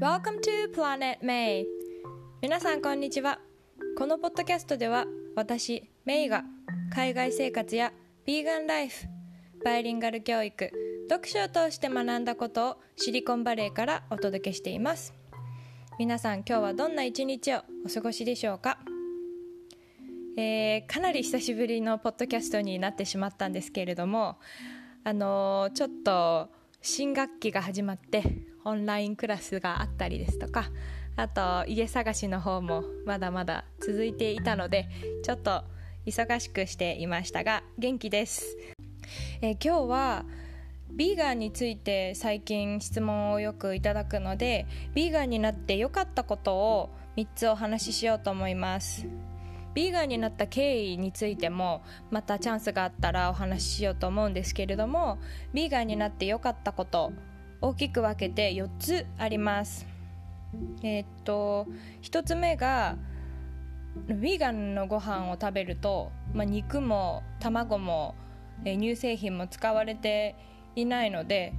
[0.00, 1.66] Welcome to Planet May.
[2.40, 3.38] 皆さんこんにちは。
[3.98, 5.04] このポッドキャストでは
[5.36, 6.42] 私メイが
[6.90, 7.92] 海外生活や
[8.24, 8.94] ビーガンライフ
[9.62, 10.70] バイリンガル教育
[11.10, 15.12] 読書を通して学んだことをシリコンバレーからお届けしています。
[15.98, 18.78] 皆さん今日はどんな一日をお過ごしでしょうか？
[20.38, 24.38] えー、かなり久しぶりのポッドキャストになってしまったんですけれども
[25.04, 26.48] あのー、ちょっと
[26.80, 28.22] 新学期が始まって
[28.64, 30.70] オンラインクラスがあったりですとか
[31.16, 34.88] あと家探しの方もまだまだ続いていたので
[35.22, 35.64] ちょっと
[36.06, 38.56] 忙しくしていましたが元気です、
[39.42, 40.24] えー、今日は
[40.92, 49.06] ビーガンについて最近質問をよくいただくのでビーガンになって良かったことを3つお話ししようと思います。
[49.72, 55.18] ビーガンになった経緯についてもまたチャンスがあったらお話ししようと思うんですけれども
[55.54, 57.12] ビーガンになって良かったこと
[57.60, 59.86] 大きく分けて4つあります。
[60.82, 61.66] えー、っと
[62.02, 62.96] 1つ目が
[64.08, 68.14] ヴィーガンのご飯を食べると、まあ、肉も卵も、
[68.64, 70.36] え乳製品も使われて
[70.76, 71.54] いないので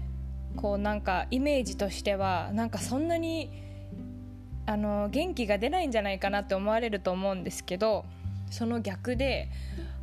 [0.55, 3.49] こうなんかイメージとしてはなんかそんなに
[4.65, 8.05] あの元気が出ないんじゃないかなって思われると思うんですけど
[8.51, 9.49] その逆で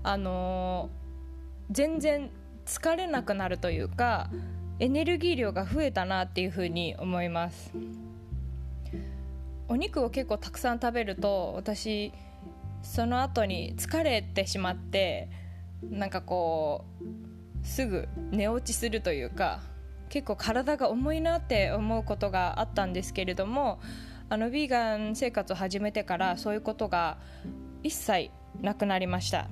[0.02, 0.90] あの
[1.70, 2.30] 全然
[2.66, 4.28] 疲れなくなるというか
[4.80, 7.72] エネルギー量が増えたなっていうふうに思います。
[9.68, 12.12] お肉を結構たくさん食べると私
[12.82, 15.28] その後に疲れてしまって
[15.82, 16.84] なんかこ
[17.62, 19.60] うすぐ寝落ちするというか
[20.08, 23.78] 結構体が重いなって思うことがあったんですけれども
[24.30, 27.18] あのヴィーガン生活を始めてからそういうことが
[27.82, 28.30] 一切
[28.62, 29.48] なくなりました。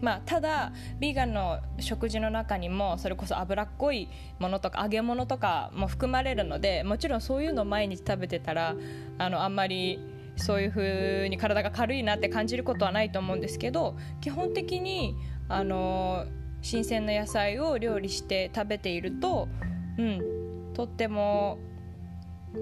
[0.00, 4.08] まあ、ただヴィーガンの食事の中にもそれこそ脂っこい
[4.38, 8.74] ものとか揚げ物とかも含まれるのでもちろんそういうのを毎日食べてたら
[9.18, 9.98] あのあんまり
[10.36, 15.14] そういう風に体が軽いなって感じることはないと思うんですけど基本的に
[15.48, 16.26] あの
[16.60, 19.48] 新鮮な野菜を料理して食べていると、
[19.98, 21.58] うん、とっても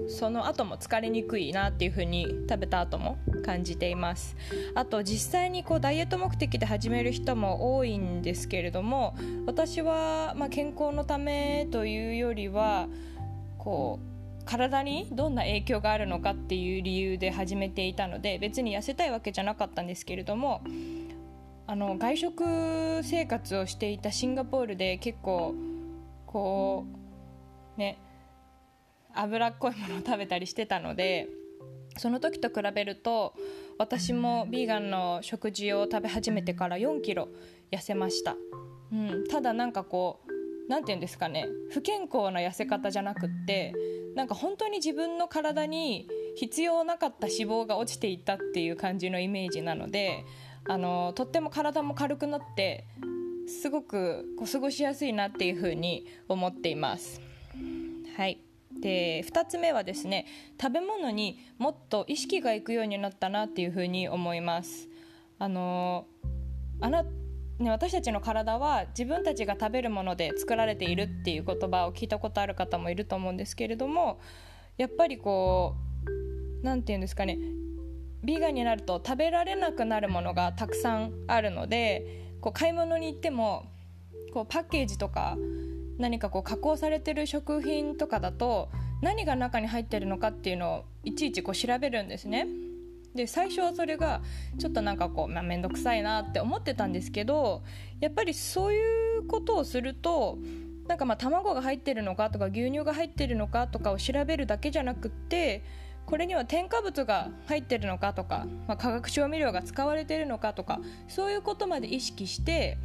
[0.07, 4.35] その後も疲れにくいなっていう風に食べた後も感じています。
[4.73, 12.87] あと実際にこうダイエット目的で始める人も多いんですけれども私はま健康のためというよりは
[13.59, 20.61] こう体にどんな影響があるのかっていう理由で始めていたので別に痩せたいわけじゃなかったんですけれども
[21.67, 25.55] あの外食生活をしていたシンガポールで結構
[26.27, 26.85] こ
[27.75, 27.97] うね
[29.13, 31.27] 脂っこいものを食べたりしてたので
[31.97, 33.33] その時と比べると
[33.77, 37.29] 私もビーガンの食事を食べ始めてから4キロ
[37.71, 38.35] 痩せました、
[38.91, 40.35] うん、ただなんかこう
[40.67, 41.47] 何て言うんですかね。
[41.71, 43.73] 不健康な痩せ方じゃなくって
[44.15, 50.25] なんか本当に自分の体に必要なかった脂肪が落ちていったっていう感じのイメージなので
[50.67, 52.85] あのとっても体も軽くなって
[53.47, 57.21] すごくこう過ごしやすいなっていうふうに思っています。
[58.17, 58.39] はい。
[58.81, 60.25] で2つ目はですね
[60.61, 64.87] 食べ物にもっと意識がいくようになったなっていうふうに思います。
[65.39, 66.05] あの
[66.81, 67.03] あな
[67.57, 74.19] ね、私たちの体は自分たちが食べるもので作られているっていう言葉を聞いたことある方もいると思うんですけれども
[74.77, 75.75] やっぱりこ
[76.05, 77.39] う何て言うんですかね
[78.23, 83.71] ビーガンになると食べられなくなるものがたくさんあるのでこう買い物に行っても
[84.33, 85.37] こうパッケージとか
[85.97, 88.69] 何かこう加工されてる食品とかだと
[89.01, 92.47] 何が中に入ってるのかっていうのをいちいちこう調べるんですね。
[93.13, 94.21] で最初はそれが
[94.57, 97.63] ちょっとなんかこう、まあ、面倒くさいなって思ってたんですけど
[98.01, 100.37] やっぱりそういうことをすると
[100.87, 105.63] なんかまあ卵が入ってるのかとか牛乳が入ってるのかとかを調べるだけじゃなくって
[106.05, 112.77] これには添加物が入ってるのかとか、まあ、化学調味料が使われてるのかとかそういうことまで意識して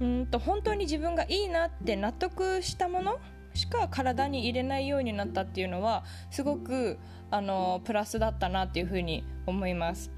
[0.00, 3.18] うんと本当に自分がいいなって納得したもの
[3.54, 6.98] しか体に入れないようになったっていうのはすごく
[7.30, 10.10] あのプラスだったなっていうふうに思います。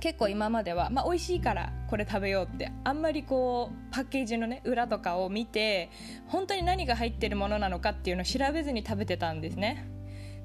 [0.00, 5.90] 結構今までは、まあ、美味しいからこれ食べようってあんまりこうパッケージのね裏とかを見て
[6.26, 9.88] 本当に何が入ってるものなのかっていうのを調べずに食べてたんですね。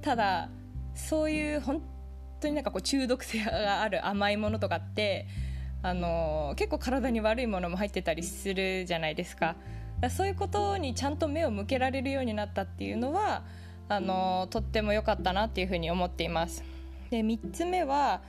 [0.01, 0.49] ただ
[0.93, 1.81] そういう本
[2.39, 5.27] 当になんかこう中毒性がある甘いものとかって
[5.81, 9.55] あの結構体に悪いものも入ってたりするじゃないですか。
[10.01, 13.43] だそういうことにちゃんと目を向けられるようになったっていうのは
[13.89, 16.63] あのとっても良かったなっていうふうに思っています。
[17.09, 18.21] で3つ目は、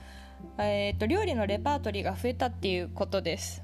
[0.57, 3.63] えーと、料理のレパートリーが増えたっていうことです。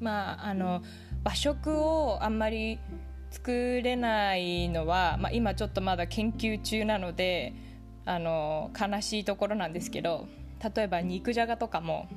[0.00, 0.82] まああの
[1.24, 2.78] 和食をあんまり
[3.30, 7.52] 作れないのは、まあ、今ちょっとまだ研究中なので
[8.04, 10.26] あの悲しいところなんですけど
[10.74, 12.08] 例えば肉じゃがとかも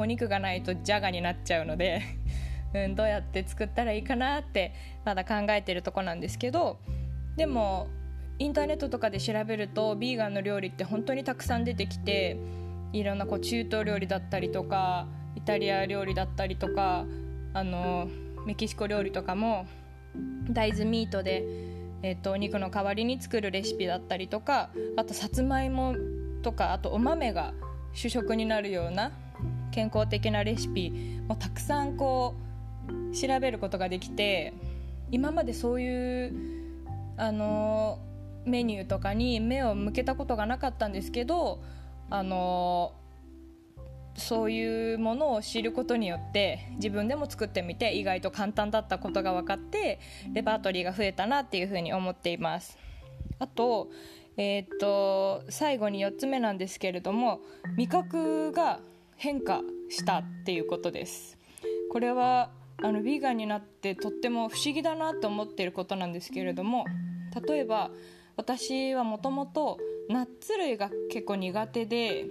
[0.00, 2.02] お肉がないとじゃがになっちゃうので
[2.72, 4.72] うん、どうやって作ったらいいかなって
[5.04, 6.78] まだ考えてるとこなんですけど
[7.36, 7.88] でも
[8.38, 12.36] インターネットとかで調べるとビーガンの料理って本当にたくさん出てきて
[12.92, 17.06] いろんなこう中東料理だったりとかイタリア料理だったりとか
[17.52, 18.08] あの
[18.46, 19.66] メキシコ料理とかも
[20.48, 21.44] 大豆ミートで、
[22.02, 25.94] えーと、お肉の代わりに作るレシピだったりとかあとさつまいも
[26.42, 27.52] とかあとお豆が
[27.92, 29.12] 主食になるような
[29.70, 32.34] 健康的なレシピもたくさんこ
[32.88, 34.52] う調べることができて
[35.10, 36.32] 今までそういう
[37.16, 37.98] あの
[38.44, 41.60] メニューとかに目を向けたことがなかったんですけど
[42.08, 42.94] あの
[44.16, 50.00] そういうものを知ることによって自分でも作ってみて意外と簡単だったことが分かって
[50.32, 52.76] レパートリーが増えたなっていうふうに思っています。
[53.38, 53.88] あと,、
[54.36, 57.40] えー、っと最後に4つ目なんですけれども
[57.76, 58.80] 味覚が
[59.20, 61.36] 変化したっていうことです。
[61.92, 66.86] これはあのヴィーガンになってとっても不思議だなと思っていることなんですけれども
[67.46, 67.90] 例えば
[68.36, 69.76] 私はもともと
[70.08, 72.24] ナッツ類が結構苦手で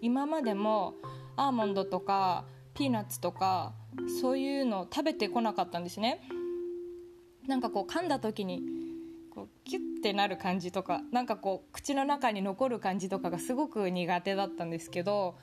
[0.00, 0.94] 今までも
[1.34, 2.44] アーモンドとか
[2.74, 3.72] ピーナッツとか
[4.20, 6.20] そういうのを食べてこなかったんですね。
[7.48, 8.62] なんかこう噛んだ時に
[9.34, 15.34] こうキュッてなる感じとかなんかこう口の中に残る感じとかがすごく苦手だったんですけど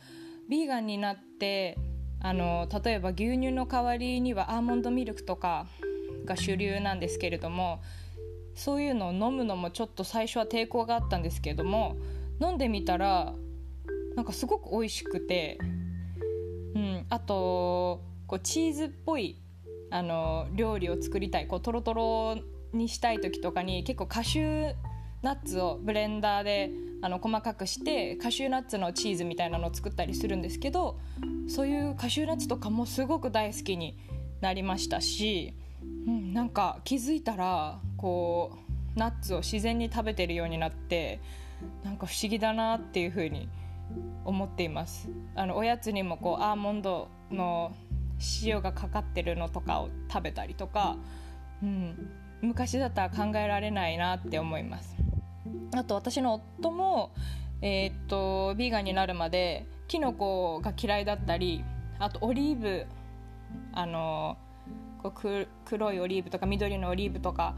[0.50, 1.78] ビーガンになって
[2.22, 5.68] あの例えば牛乳の代わりにはアーモンドミルクとか
[6.26, 7.82] が主流なんですけれども
[8.56, 11.98] そういうのを飲むのもちょっと最初は抵抗があったんですけれども
[12.40, 13.34] 飲んでみたら
[14.16, 15.58] なんかすごく美味しくて
[16.76, 19.40] うん、あとこうチーズっぽい
[19.92, 22.38] あの料理を作りたいこうトロトロ
[22.74, 24.76] にしたい時とかに結構カシュー
[25.24, 26.72] ナッツをブレンダーで
[27.02, 31.00] あの細かくしてカシューナッツのチーズみたいなのを作ったりするんですけど
[31.48, 33.98] そういうカシューナッツとかもすごく大好きに
[34.42, 35.54] なりましたし、
[36.08, 38.58] うん、なんか気づいたらこ
[38.96, 41.20] うナッツを自然に食べてるようになって
[41.84, 43.50] なんか不思議だなっていうふうに
[44.26, 45.10] 思っています。
[45.36, 47.76] あのおやつにもこうアーモンドの
[48.44, 50.98] 塩がかかってるのとかを食べたりとか、
[51.62, 52.10] うん、
[52.42, 54.93] 昔だったら考えられないなって思います。
[55.76, 57.12] あと私の夫も
[57.62, 61.64] えー、っとビーガンになるまでキノコが嫌いだったり
[62.00, 62.86] あとオリーブ
[63.74, 64.38] あの
[65.02, 67.56] こう黒いオリーブとか緑のオリーブとか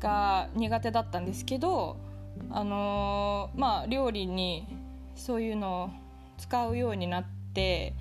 [0.00, 1.96] が苦手だったんですけど
[2.50, 4.66] あのまあ料理に
[5.14, 5.90] そういうのを
[6.38, 7.24] 使うようになっ
[7.54, 7.94] て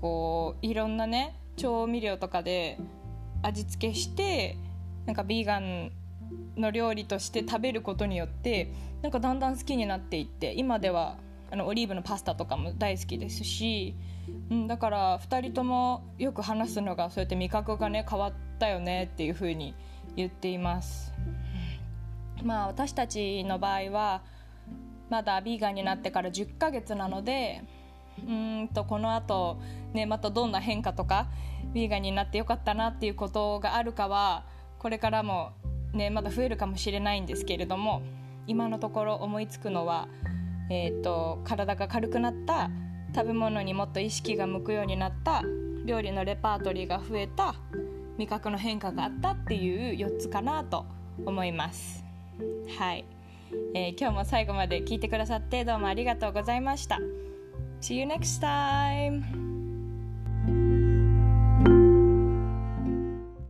[0.00, 2.78] こういろんなね調味料とかで
[3.42, 4.56] 味付けして
[5.06, 5.92] なんかビーガン
[6.56, 11.16] の料理として食べることによってなんかだんだん好きになっていって今では
[11.50, 13.94] あのオリーブのパスタとかも大好きですし、
[14.50, 19.74] うん、だから2人ともよく話すのがそうやって味覚がね変わったよねっていうふうに
[20.16, 21.12] 言っています。
[22.42, 24.22] まあ私たちの場合は
[25.10, 27.62] まだビーガンになってから10ヶ月なので
[28.26, 29.60] うんとこのあと、
[29.92, 31.28] ね、またどんな変化とか
[31.72, 34.44] ビーガンになってよかったなっていうことがあるかは
[34.78, 35.52] これからも、
[35.92, 38.02] ね、まだ増えるかもしれないんですけれども
[38.46, 40.08] 今のところ思いつくのは、
[40.70, 42.70] えーと、体が軽くなった
[43.14, 45.42] 食べ物にもっと意識が向くようになった
[45.84, 47.54] 料理のレパートリーが増えた
[48.18, 50.86] 味覚の変化があったっていう4つかなと
[51.24, 52.04] 思います。
[52.78, 53.04] はい
[53.74, 56.98] えー、今日も最後まで聞いてくださってどうもありがとうございました。
[57.80, 59.51] See you next time!